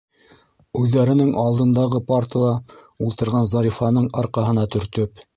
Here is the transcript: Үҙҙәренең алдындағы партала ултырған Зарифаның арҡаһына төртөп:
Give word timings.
Үҙҙәренең 0.77 1.27
алдындағы 1.41 1.99
партала 2.11 2.53
ултырған 3.09 3.45
Зарифаның 3.51 4.09
арҡаһына 4.23 4.65
төртөп: 4.77 5.23